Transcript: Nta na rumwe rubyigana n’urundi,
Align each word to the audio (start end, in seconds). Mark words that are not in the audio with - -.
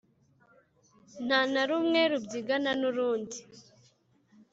Nta 1.25 1.39
na 1.53 1.63
rumwe 1.69 2.01
rubyigana 2.11 2.71
n’urundi, 2.79 3.37